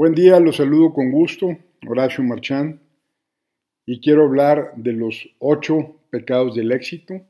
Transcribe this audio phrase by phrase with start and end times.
[0.00, 2.80] Buen día, los saludo con gusto, Horacio Marchán,
[3.84, 7.26] y quiero hablar de los ocho pecados del éxito.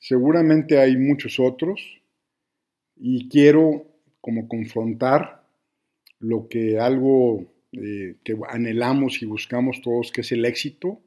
[0.00, 1.80] Seguramente hay muchos otros,
[2.96, 3.86] y quiero
[4.20, 5.46] como confrontar
[6.18, 11.00] lo que algo eh, que anhelamos y buscamos todos, que es el éxito,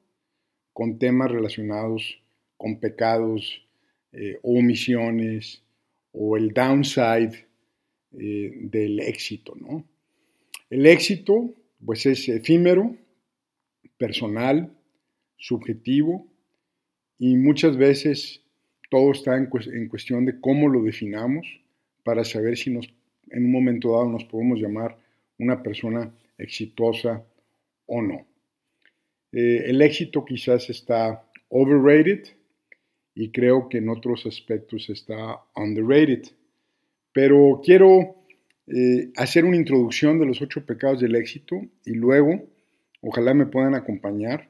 [0.72, 2.24] con temas relacionados
[2.56, 3.68] con pecados
[4.14, 5.66] eh, omisiones
[6.14, 7.46] o el downside
[8.18, 9.84] eh, del éxito, ¿no?
[10.74, 11.54] El éxito,
[11.86, 12.98] pues es efímero,
[14.00, 14.76] personal,
[15.38, 16.26] subjetivo
[17.20, 18.42] y muchas veces
[18.90, 19.46] todo está en,
[19.88, 21.46] cuestión de cómo lo definamos
[22.04, 24.98] para saber si en un momento dado nos podemos llamar
[25.38, 27.24] una persona exitosa
[27.86, 28.26] o no.
[29.32, 32.30] Eh, el éxito quizás está overrated
[33.14, 36.24] y creo que en otros aspectos está underrated.
[37.12, 38.23] Pero quiero
[38.68, 42.44] eh, hacer una introducción de los ocho pecados del éxito y luego,
[43.02, 44.50] ojalá me puedan acompañar,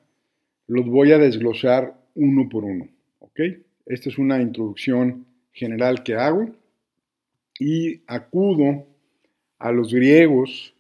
[0.68, 2.88] los voy a desglosar uno por uno.
[3.20, 3.40] ¿ok?
[3.86, 6.52] Esta es una introducción general que hago
[7.60, 8.88] y acudo
[9.60, 10.74] a los griegos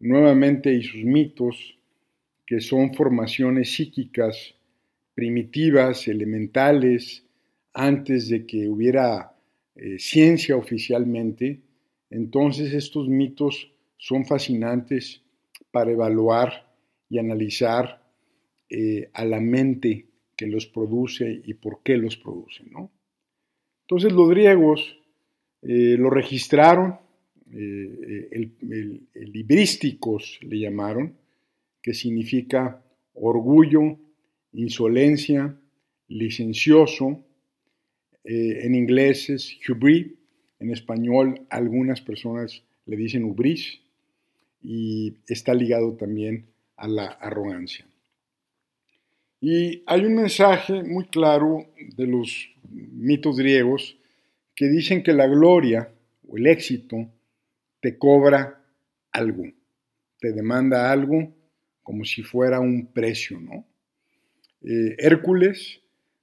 [0.00, 1.78] nuevamente y sus mitos,
[2.46, 4.54] que son formaciones psíquicas
[5.14, 7.24] primitivas, elementales,
[7.72, 9.34] antes de que hubiera
[9.76, 11.60] eh, ciencia oficialmente,
[12.14, 15.20] entonces estos mitos son fascinantes
[15.72, 16.72] para evaluar
[17.08, 18.08] y analizar
[18.70, 22.62] eh, a la mente que los produce y por qué los produce.
[23.82, 24.96] Entonces los griegos
[25.62, 27.00] eh, lo registraron,
[27.52, 31.18] eh, el, librísticos le llamaron,
[31.82, 32.80] que significa
[33.14, 33.98] orgullo,
[34.52, 35.58] insolencia,
[36.06, 37.24] licencioso,
[38.26, 40.12] en inglés es hubris,
[40.64, 43.80] en español algunas personas le dicen ubris
[44.62, 47.86] y está ligado también a la arrogancia.
[49.40, 53.96] Y hay un mensaje muy claro de los mitos griegos
[54.56, 55.90] que dicen que la gloria
[56.26, 57.08] o el éxito
[57.80, 58.64] te cobra
[59.12, 59.44] algo,
[60.18, 61.30] te demanda algo
[61.82, 63.66] como si fuera un precio, ¿no?
[64.62, 65.80] Eh, Hércules,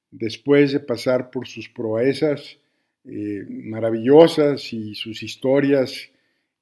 [0.09, 2.57] después de pasar por sus proezas
[3.06, 6.09] eh, maravillosas y sus historias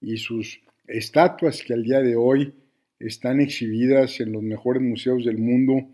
[0.02, 2.54] y sus estatuas que al día de hoy
[3.00, 5.88] están exhibidas en los mejores museos del mundo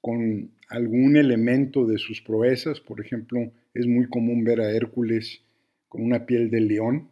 [0.00, 2.80] con algún elemento de sus proezas.
[2.80, 5.42] Por ejemplo, es muy común ver a Hércules
[5.88, 7.08] con una piel de león.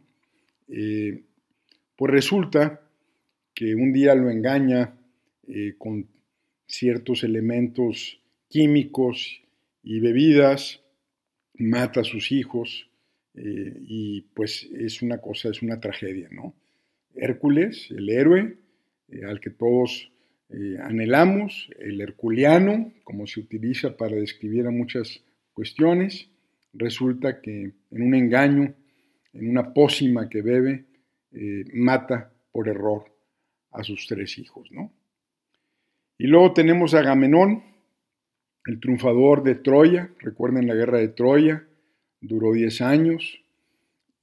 [0.69, 1.23] Eh,
[1.97, 2.81] pues resulta
[3.55, 4.95] que un día lo engaña
[5.47, 6.07] eh, con
[6.67, 9.43] ciertos elementos químicos
[9.83, 10.82] y bebidas
[11.55, 12.89] mata a sus hijos
[13.35, 16.55] eh, y pues es una cosa, es una tragedia, ¿no?
[17.15, 18.57] Hércules, el héroe
[19.09, 20.11] eh, al que todos
[20.51, 26.29] eh, anhelamos, el herculeano, como se utiliza para describir a muchas cuestiones,
[26.73, 28.75] resulta que en un engaño,
[29.33, 30.85] en una pócima que bebe,
[31.73, 33.05] mata por error
[33.71, 34.93] a sus tres hijos, ¿no?
[36.19, 37.63] Y luego tenemos a Agamenón,
[38.67, 41.67] el triunfador de Troya, recuerden la guerra de Troya,
[42.21, 43.41] duró 10 años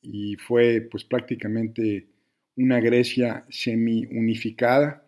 [0.02, 2.08] y fue pues prácticamente
[2.56, 5.04] una Grecia semi-unificada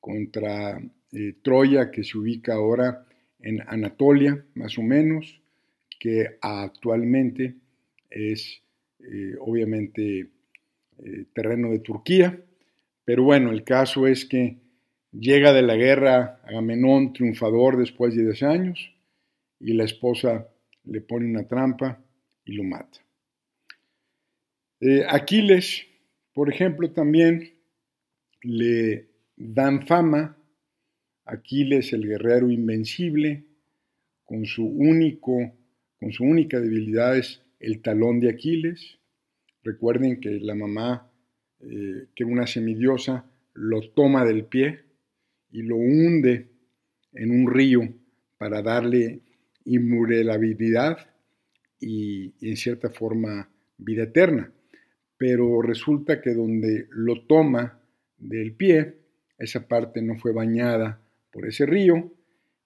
[0.00, 0.80] contra
[1.12, 3.06] eh, Troya que se ubica ahora
[3.40, 5.40] en Anatolia, más o menos,
[5.98, 7.54] que actualmente
[8.10, 8.62] es
[9.00, 10.28] eh, obviamente
[10.98, 12.40] eh, terreno de Turquía.
[13.04, 14.56] Pero bueno, el caso es que
[15.18, 18.92] Llega de la guerra Agamenón triunfador después de 10 años
[19.58, 20.48] y la esposa
[20.84, 22.02] le pone una trampa
[22.44, 22.98] y lo mata.
[24.80, 25.86] Eh, Aquiles,
[26.34, 27.54] por ejemplo, también
[28.42, 30.36] le dan fama.
[31.24, 33.44] Aquiles, el guerrero invencible,
[34.24, 35.50] con su único,
[35.98, 38.98] con su única debilidad es el talón de Aquiles.
[39.62, 41.10] Recuerden que la mamá,
[41.60, 44.85] eh, que era una semidiosa, lo toma del pie
[45.50, 46.48] y lo hunde
[47.12, 47.88] en un río
[48.38, 49.20] para darle
[49.64, 50.98] inmutabilidad
[51.80, 54.52] y, en cierta forma vida eterna.
[55.18, 57.80] Pero resulta que donde lo toma
[58.18, 58.96] del pie,
[59.38, 61.00] esa parte no fue bañada
[61.32, 62.12] por ese río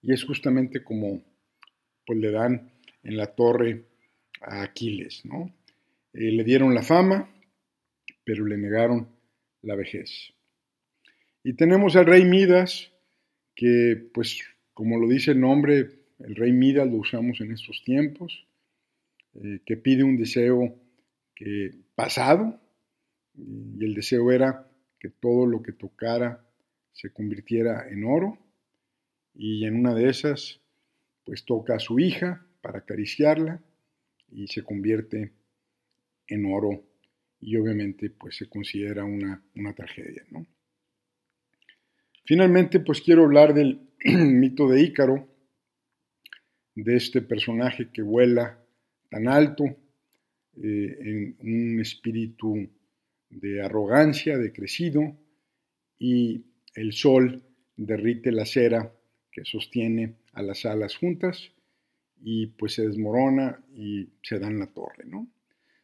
[0.01, 1.23] y es justamente como
[2.05, 2.71] pues, le dan
[3.03, 3.85] en la torre
[4.41, 5.25] a Aquiles.
[5.25, 5.53] ¿no?
[6.13, 7.29] Eh, le dieron la fama,
[8.23, 9.07] pero le negaron
[9.61, 10.33] la vejez.
[11.43, 12.91] Y tenemos al rey Midas,
[13.55, 14.43] que pues
[14.73, 15.89] como lo dice el nombre,
[16.19, 18.45] el rey Midas lo usamos en estos tiempos,
[19.35, 20.75] eh, que pide un deseo
[21.35, 22.59] que, pasado,
[23.35, 24.67] y el deseo era
[24.99, 26.45] que todo lo que tocara
[26.93, 28.37] se convirtiera en oro
[29.33, 30.59] y en una de esas
[31.23, 33.61] pues toca a su hija para acariciarla
[34.29, 35.31] y se convierte
[36.27, 36.83] en oro
[37.39, 40.23] y obviamente pues se considera una, una tragedia.
[40.29, 40.45] ¿no?
[42.23, 45.27] Finalmente pues quiero hablar del mito de Ícaro,
[46.75, 48.59] de este personaje que vuela
[49.09, 52.69] tan alto eh, en un espíritu
[53.29, 55.15] de arrogancia, de crecido,
[55.97, 56.45] y
[56.75, 57.43] el sol
[57.77, 58.93] derrite la cera
[59.31, 61.51] que sostiene a las alas juntas
[62.23, 65.27] y pues se desmorona y se da en la torre, ¿no?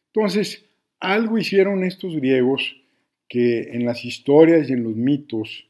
[0.06, 0.64] Entonces,
[1.00, 2.76] algo hicieron estos griegos
[3.28, 5.67] que en las historias y en los mitos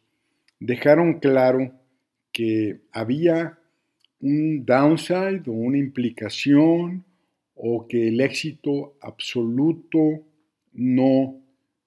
[0.61, 1.73] dejaron claro
[2.33, 3.59] que había
[4.21, 7.05] un downside o una implicación
[7.55, 10.25] o que el éxito absoluto
[10.73, 11.41] no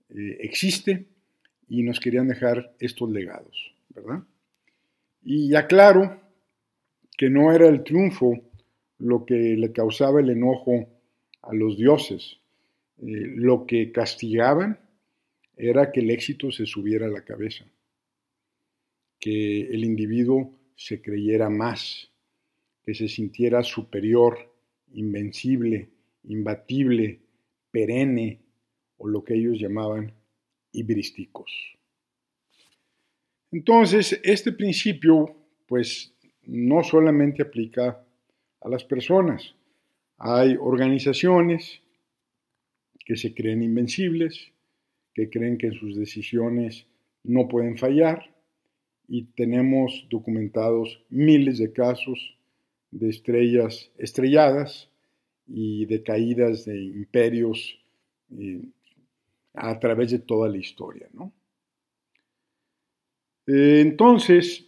[0.09, 1.05] eh, existe
[1.69, 4.23] y nos querían dejar estos legados, ¿verdad?
[5.23, 6.19] Y aclaro
[7.17, 8.41] que no era el triunfo
[8.99, 10.87] lo que le causaba el enojo
[11.41, 12.37] a los dioses.
[12.99, 14.79] Eh, lo que castigaban
[15.57, 17.65] era que el éxito se subiera a la cabeza,
[19.21, 22.11] que el individuo se creyera más,
[22.83, 24.51] que se sintiera superior,
[24.93, 25.89] invencible,
[26.23, 27.19] imbatible,
[27.69, 28.39] perenne,
[28.97, 30.11] o lo que ellos llamaban
[30.73, 31.51] hibrísticos.
[33.51, 35.35] Entonces, este principio,
[35.67, 36.13] pues,
[36.43, 38.03] no solamente aplica
[38.59, 39.55] a las personas.
[40.17, 41.81] Hay organizaciones
[43.05, 44.51] que se creen invencibles,
[45.13, 46.87] que creen que sus decisiones
[47.23, 48.30] no pueden fallar
[49.13, 52.33] y tenemos documentados miles de casos
[52.91, 54.89] de estrellas estrelladas
[55.45, 57.77] y de caídas de imperios
[58.39, 58.61] eh,
[59.53, 61.09] a través de toda la historia.
[63.47, 64.65] Eh, entonces,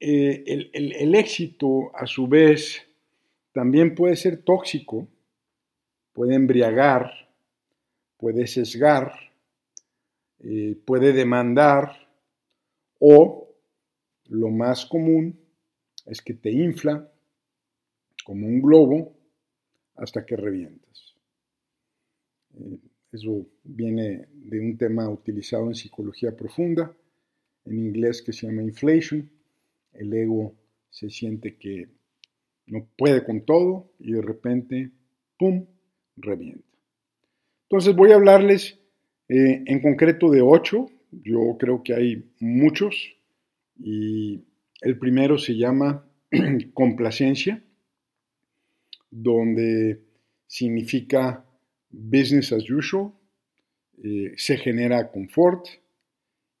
[0.00, 2.84] eh, el, éxito, a su vez,
[3.52, 5.06] también puede ser tóxico,
[6.12, 7.12] puede embriagar,
[8.16, 9.12] puede sesgar,
[10.84, 12.08] puede demandar
[12.98, 13.47] o,
[14.28, 15.38] lo más común,
[16.06, 17.10] es que te infla
[18.24, 19.16] como un globo
[19.94, 21.14] hasta que revientas.
[23.12, 26.94] Eso viene de un tema utilizado en psicología profunda,
[27.64, 29.30] en inglés que se llama inflation.
[29.92, 30.54] El ego
[30.90, 31.88] se siente que
[32.66, 34.90] no puede con todo y de repente,
[35.38, 35.66] ¡pum!,
[36.16, 36.64] revienta.
[37.62, 38.78] Entonces voy a hablarles
[39.28, 40.90] eh, en concreto de ocho.
[41.10, 43.17] Yo creo que hay muchos
[43.78, 44.44] y
[44.80, 46.04] el primero se llama
[46.74, 47.62] complacencia,
[49.10, 50.02] donde
[50.46, 51.44] significa
[51.90, 53.12] business as usual,
[54.02, 55.66] eh, se genera confort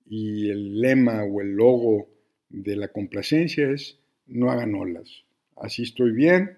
[0.06, 2.08] y el lema o el logo
[2.48, 5.24] de la complacencia es no hagan olas.
[5.56, 6.56] Así estoy bien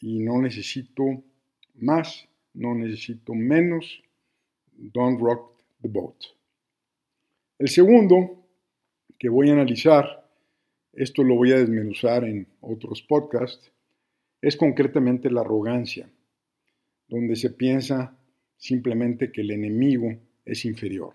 [0.00, 1.22] y no necesito
[1.76, 4.02] más, no necesito menos.
[4.72, 6.16] Don't rock the boat.
[7.58, 8.39] El segundo
[9.20, 10.26] que voy a analizar,
[10.94, 13.70] esto lo voy a desmenuzar en otros podcasts,
[14.40, 16.10] es concretamente la arrogancia
[17.06, 18.16] donde se piensa
[18.56, 21.14] simplemente que el enemigo es inferior.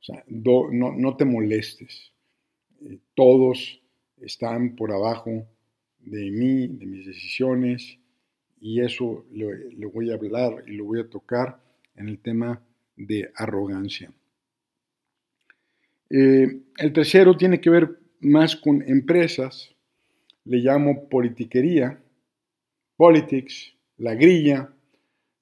[0.00, 2.12] O sea, no, te molestes.
[2.80, 3.80] Eh, todos
[4.20, 5.46] están por abajo
[6.00, 7.96] de mí, de mis decisiones,
[8.60, 11.60] y eso le, voy a hablar y lo voy a tocar
[11.94, 12.60] en el tema
[12.96, 14.12] de arrogancia.
[16.14, 19.74] Eh, el tercero tiene que ver más con empresas,
[20.44, 22.02] le llamo politiquería,
[22.96, 24.74] politics, la grilla,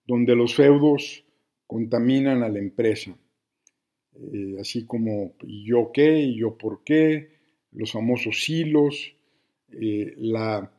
[0.07, 1.25] donde los feudos
[1.67, 3.19] contaminan a la empresa,
[4.15, 7.41] eh, así como yo qué y yo por qué,
[7.73, 9.17] los famosos hilos,
[9.73, 10.73] eh, la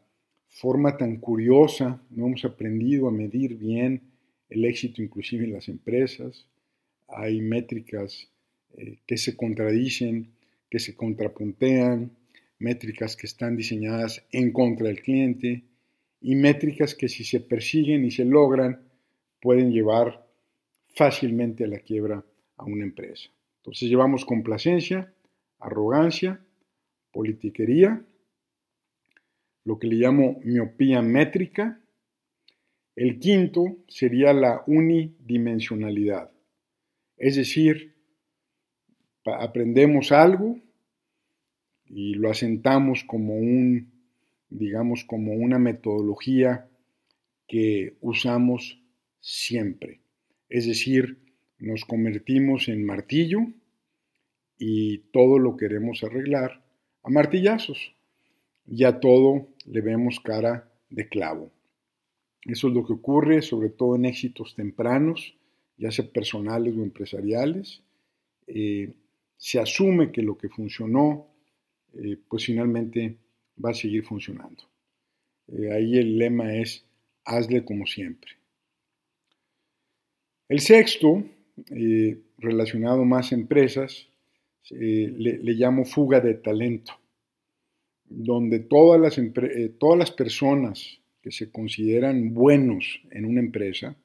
[0.48, 4.04] forma tan curiosa, no hemos aprendido a medir bien
[4.48, 6.48] el éxito inclusive en las empresas,
[7.10, 8.31] hay métricas
[8.78, 10.32] eh, que se contradicen,
[10.70, 12.12] que se contrapuntean,
[12.60, 15.64] métricas que están diseñadas en contra del cliente,
[16.22, 18.80] y métricas que si se persiguen y se logran
[19.42, 20.28] pueden llevar
[20.94, 22.24] fácilmente a la quiebra
[22.58, 23.30] a una empresa.
[23.58, 25.12] Entonces llevamos complacencia,
[25.60, 26.40] arrogancia,
[27.12, 28.06] politiquería,
[29.64, 31.80] lo que le llamo miopía métrica.
[32.96, 36.32] El quinto sería la unidimensionalidad,
[37.18, 37.91] es decir,
[39.26, 40.58] aprendemos algo
[41.86, 43.92] y lo asentamos como un
[44.52, 46.70] digamos, como una metodología
[47.48, 48.80] que usamos
[49.20, 50.02] siempre.
[50.50, 51.18] Es decir,
[51.58, 53.40] nos convertimos en martillo
[54.60, 56.62] y todo lo queremos arreglar
[57.04, 57.96] a martillazos.
[58.68, 61.52] Y a todo le vemos cara de clavo.
[62.46, 65.36] Eso es lo que ocurre sobre todo en éxitos tempranos,
[65.78, 67.82] ya sea personales o empresariales.
[68.48, 68.94] Eh,
[69.42, 71.28] se asume que lo que funcionó,
[71.96, 73.18] eh, pues finalmente
[73.64, 74.64] va a seguir funcionando.
[75.48, 76.86] Eh, ahí el lema es,
[77.26, 78.34] hazle como siempre.
[80.48, 81.24] El sexto,
[82.38, 84.08] relacionado más a empresas,
[84.70, 86.94] le, le, llamo fuga de talento,
[88.06, 89.20] donde todas las,
[89.80, 93.96] todas las personas que se consideran buenos en una empresa,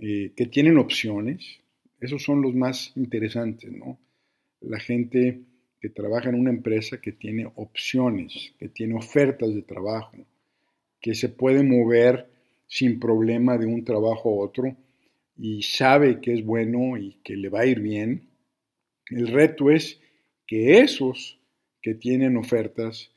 [0.00, 1.60] eh, que tienen opciones,
[2.02, 3.96] esos son los más interesantes, ¿no?
[4.60, 5.40] La gente
[5.80, 10.16] que trabaja en una empresa que tiene opciones, que tiene ofertas de trabajo,
[11.00, 12.28] que se puede mover
[12.66, 14.76] sin problema de un trabajo a otro
[15.36, 18.28] y sabe que es bueno y que le va a ir bien.
[19.08, 20.00] El reto es
[20.46, 21.38] que esos
[21.80, 23.12] que tienen ofertas,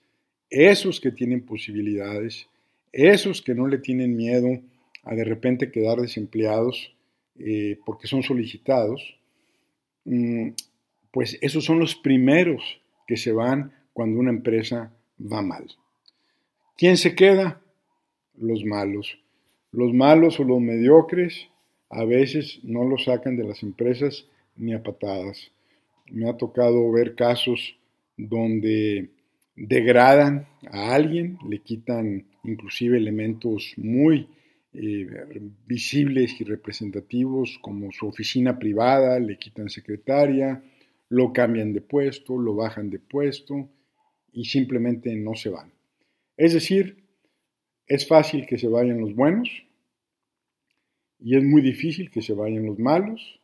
[0.50, 2.48] esos que tienen posibilidades,
[2.92, 4.60] esos que no le tienen miedo
[5.04, 6.95] a de repente quedar desempleados
[7.39, 9.18] eh, porque son solicitados,
[10.06, 10.50] mm,
[11.12, 15.65] pues esos son los primeros que se van cuando una empresa va mal.
[16.77, 17.62] ¿Quién se queda?
[18.38, 19.18] Los malos.
[19.72, 21.48] Los malos o los mediocres
[21.89, 24.25] a veces no los sacan de las empresas
[24.58, 25.51] ni a patadas.
[26.12, 27.77] Me ha tocado ver casos
[28.18, 29.10] donde
[29.56, 34.27] degradan a alguien, le quitan inclusive elementos muy
[34.77, 40.62] eh, visibles y representativos como su oficina privada, le quitan secretaria,
[41.10, 43.70] lo cambian de puesto, lo bajan de puesto
[44.32, 45.72] y simplemente no se van.
[46.38, 47.03] Es decir,
[47.88, 49.50] es fácil que se vayan los buenos
[51.20, 53.39] y es muy difícil que se vayan los malos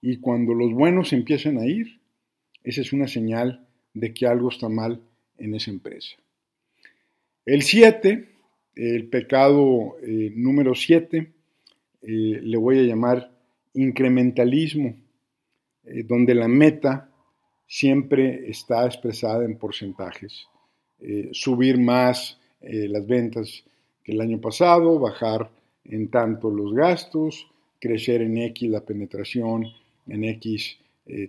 [0.00, 2.00] y cuando los buenos empiezan a ir,
[2.62, 5.02] esa es una señal de que algo está mal
[5.38, 6.16] en esa empresa.
[7.44, 8.28] El 7,
[8.78, 12.06] el pecado eh, número 7, eh,
[12.42, 13.30] le voy a llamar
[13.74, 14.94] incrementalismo,
[15.84, 17.10] eh, donde la meta
[17.66, 20.46] siempre está expresada en porcentajes.
[21.32, 23.62] subir más las ventas
[24.02, 25.48] que el año pasado, bajar
[25.84, 27.46] en tanto los gastos,
[27.78, 29.66] crecer en X la penetración
[30.08, 30.78] en X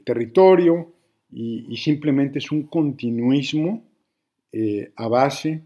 [0.06, 0.92] territorio
[1.32, 3.84] y, simplemente es un continuismo
[4.52, 5.62] eh, a base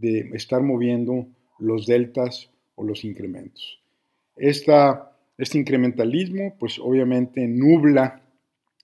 [0.00, 1.26] de estar moviendo
[1.58, 3.80] los deltas o los incrementos.
[4.36, 8.22] este incrementalismo, pues obviamente nubla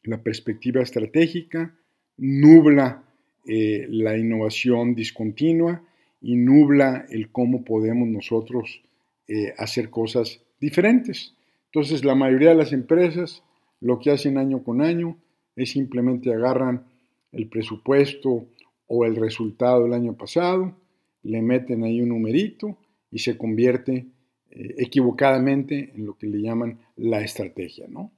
[0.05, 1.75] la perspectiva estratégica,
[2.17, 3.05] nubla
[3.47, 5.83] eh, la innovación discontinua
[6.21, 8.83] y nubla el cómo podemos nosotros
[9.29, 11.35] eh, hacer cosas diferentes.
[11.67, 13.43] Entonces, la mayoría de las empresas
[13.81, 15.17] lo que hacen año con año
[15.57, 16.85] es simplemente agarran
[17.33, 18.47] el presupuesto
[18.87, 20.77] o el resultado del año pasado,
[21.23, 22.79] le meten ahí un numerito
[23.11, 24.07] y se convierte
[24.51, 27.87] eh, equivocadamente en lo que le llaman la estrategia.
[27.89, 28.13] ¿no?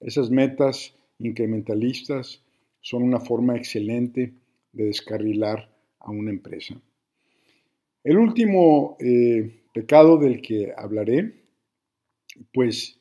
[0.00, 2.42] Esas metas incrementalistas
[2.80, 4.32] son una forma excelente
[4.72, 6.80] de descarrilar a una empresa.
[8.04, 11.34] El último eh, pecado del que hablaré,
[12.54, 12.98] pues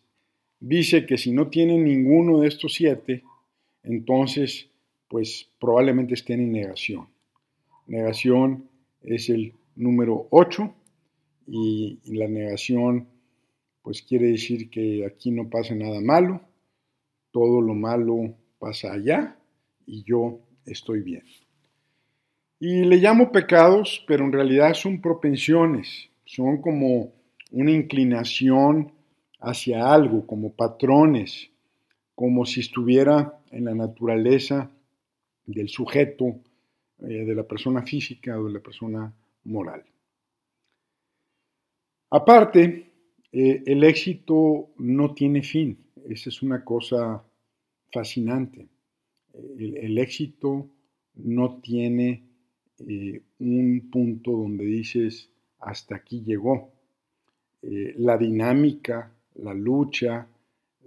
[0.60, 3.24] dice que si no tienen ninguno de estos siete,
[3.84, 4.70] entonces
[5.08, 7.08] pues probablemente estén en negación.
[7.86, 8.68] Negación
[9.02, 10.74] es el número 8
[11.48, 13.08] y, la negación
[13.82, 16.42] pues quiere decir que aquí no pasa nada malo,
[17.32, 19.38] todo lo malo pasa allá
[19.86, 21.24] y yo estoy bien.
[22.60, 27.14] Y le llamo pecados, pero en realidad son propensiones, son como
[27.52, 28.92] una inclinación
[29.40, 31.50] hacia algo, como patrones,
[32.14, 34.72] como si estuviera en la naturaleza
[35.46, 36.42] del sujeto,
[37.00, 39.14] eh, de la persona física o de la persona
[39.44, 39.84] moral.
[42.10, 42.92] Aparte,
[43.32, 45.78] eh, el éxito no tiene fin.
[46.10, 47.24] Esa es una cosa
[47.92, 48.68] fascinante.
[49.34, 50.70] El, éxito
[51.16, 52.24] no tiene
[52.80, 56.74] eh, un punto donde dices, hasta aquí llegó.
[57.62, 60.28] la dinámica, la lucha,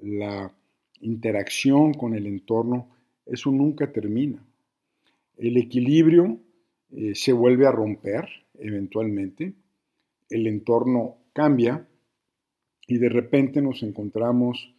[0.02, 0.52] la
[1.00, 2.88] interacción con el entorno,
[3.26, 4.45] eso nunca termina.
[5.40, 6.38] El equilibrio
[6.90, 8.28] eh, se vuelve a romper
[8.59, 9.54] eventualmente,
[10.28, 11.88] el entorno cambia
[12.87, 14.75] y de repente nos encontramos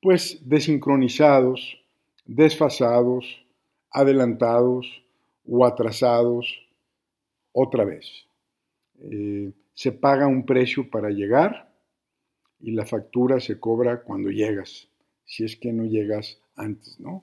[0.00, 1.84] pues desincronizados,
[2.24, 3.46] desfasados,
[3.90, 5.04] adelantados
[5.46, 6.66] o atrasados
[7.52, 8.26] otra vez.
[9.02, 11.74] Eh, se paga un precio para llegar
[12.58, 14.90] y la factura se cobra cuando llegas
[15.30, 17.22] si es que no llegas antes, ¿no?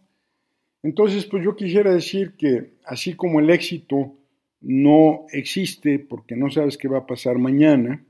[0.88, 4.16] Entonces, pues yo quisiera decir que así como el éxito
[4.62, 8.06] no existe porque no sabes qué va a pasar mañana,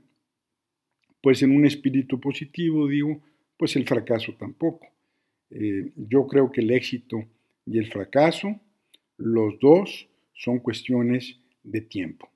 [1.20, 3.20] pues en un espíritu positivo digo,
[3.56, 4.86] pues el fracaso tampoco.
[5.50, 7.24] Eh, yo creo que el éxito
[7.66, 8.60] y el fracaso,
[9.16, 12.30] los dos son cuestiones de tiempo.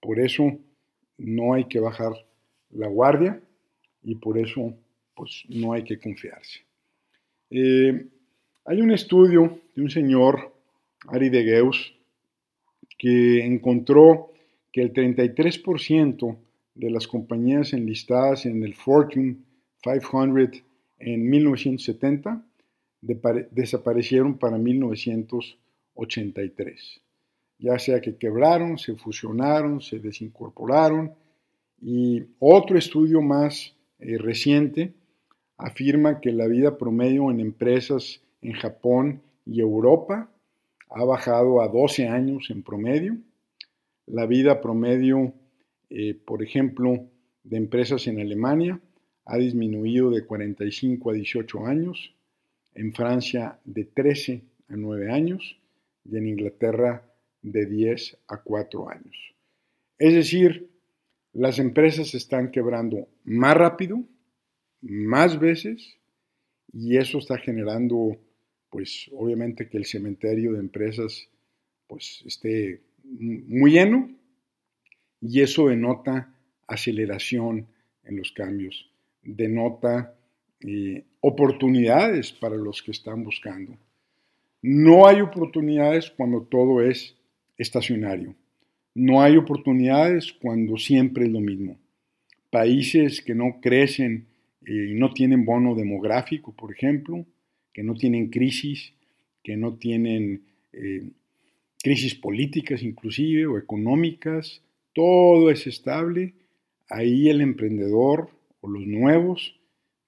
[0.00, 0.58] Por eso
[1.16, 2.12] no hay que bajar
[2.70, 3.40] la guardia
[4.02, 4.76] y por eso
[5.14, 6.66] pues no hay que confiarse.
[7.50, 8.04] Eh,
[8.66, 10.52] hay un estudio de un señor,
[11.06, 11.94] Ari de Geus,
[12.98, 14.32] que encontró
[14.72, 16.36] que el 33%
[16.74, 19.36] de las compañías enlistadas en el Fortune
[19.82, 20.64] 500
[20.98, 22.44] en 1970
[23.52, 27.00] desaparecieron para 1983.
[27.58, 31.14] Ya sea que quebraron, se fusionaron, se desincorporaron.
[31.80, 34.92] Y otro estudio más eh, reciente
[35.56, 40.30] afirma que la vida promedio en empresas en Japón y Europa
[40.90, 43.16] ha bajado a 12 años en promedio.
[44.06, 45.32] La vida promedio,
[45.90, 47.06] eh, por ejemplo,
[47.42, 48.80] de empresas en Alemania
[49.24, 52.14] ha disminuido de 45 a 18 años,
[52.74, 55.58] en Francia de 13 a 9 años
[56.04, 57.02] y en Inglaterra
[57.42, 59.16] de 10 a 4 años.
[59.98, 60.68] Es decir,
[61.32, 64.02] las empresas se están quebrando más rápido,
[64.80, 65.98] más veces,
[66.72, 68.16] y eso está generando,
[68.70, 71.28] pues obviamente que el cementerio de empresas
[71.86, 74.10] pues esté muy lleno,
[75.20, 76.34] y eso denota
[76.66, 77.66] aceleración
[78.04, 78.90] en los cambios
[79.26, 80.14] denota
[80.60, 83.76] eh, oportunidades para los que están buscando.
[84.62, 87.16] No hay oportunidades cuando todo es
[87.58, 88.34] estacionario.
[88.94, 91.76] No hay oportunidades cuando siempre es lo mismo.
[92.50, 94.26] Países que no crecen
[94.64, 97.26] eh, y no tienen bono demográfico, por ejemplo,
[97.76, 98.94] que no tienen crisis,
[99.44, 101.10] que no tienen eh,
[101.82, 104.62] crisis políticas inclusive o económicas,
[104.94, 106.32] todo es estable,
[106.88, 108.30] ahí el emprendedor
[108.66, 109.60] los nuevos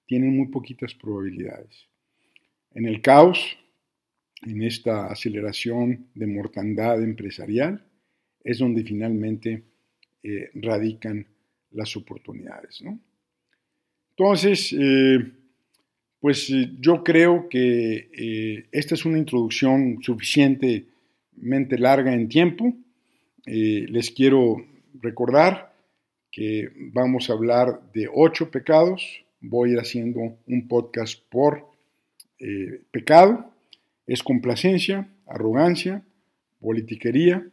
[0.07, 1.85] tienen muy poquitas probabilidades.
[2.73, 3.39] En el caos,
[4.41, 7.85] en esta aceleración de mortandad empresarial,
[8.43, 9.63] es donde finalmente
[10.23, 11.27] eh, radican
[11.69, 12.83] las oportunidades.
[14.09, 15.19] Entonces, eh,
[16.19, 22.73] pues eh, yo creo que esta es una introducción suficientemente larga en tiempo.
[23.45, 24.65] les quiero
[25.01, 25.69] recordar
[26.31, 29.25] que vamos a hablar de ocho pecados.
[29.41, 31.69] Voy haciendo un podcast por
[32.39, 33.51] eh, pecado.
[34.05, 36.03] Es complacencia, arrogancia,
[36.59, 37.47] politiquería,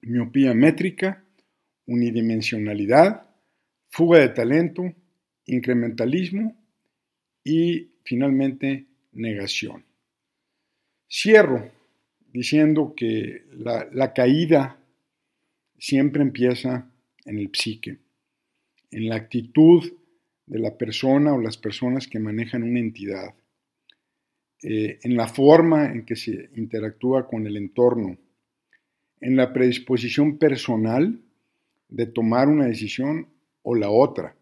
[0.00, 1.22] miopía métrica,
[1.86, 3.26] unidimensionalidad,
[3.88, 4.92] fuga de talento,
[5.46, 6.56] incrementalismo
[7.44, 9.84] y finalmente negación.
[11.08, 11.70] Cierro
[12.32, 14.80] diciendo que la, caída
[15.78, 16.90] siempre empieza
[17.24, 17.98] en el psique,
[18.90, 19.92] en la actitud
[20.46, 23.34] de la persona o las personas que manejan una entidad,
[24.62, 28.18] eh, en la forma en que se interactúa con el entorno,
[29.20, 31.20] en la predisposición personal
[31.88, 33.28] de tomar una decisión
[33.62, 34.36] o la otra,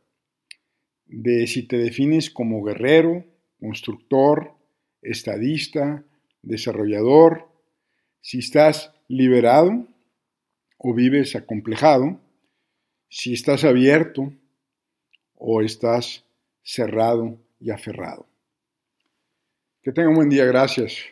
[1.13, 3.25] de si te defines como guerrero,
[3.61, 4.55] constructor,
[5.03, 6.05] estadista,
[6.43, 7.49] desarrollador,
[8.21, 9.87] si estás liberado
[10.79, 12.21] o vives acomplejado,
[13.09, 14.33] si estás abierto
[15.35, 16.25] o estás
[16.63, 18.27] cerrado y aferrado.
[19.83, 21.12] Que tenga un buen día, gracias.